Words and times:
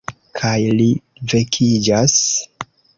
Kaj 0.39 0.61
li 0.79 0.87
vekiĝas. 1.35 2.19